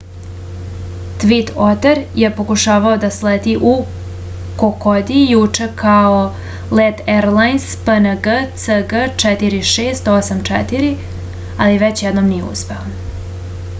tvin 1.23 1.49
oter 1.65 1.99
je 2.21 2.29
pokušavao 2.37 2.93
da 3.03 3.09
sleti 3.17 3.51
u 3.71 3.73
kokodi 4.61 5.17
juče 5.33 5.67
kao 5.83 6.15
let 6.79 7.03
erlajns 7.17 7.67
png 7.89 8.33
cg4684 8.63 10.89
ali 11.67 11.77
već 11.85 12.03
jednom 12.07 12.33
nije 12.33 12.49
uspeo 12.57 12.91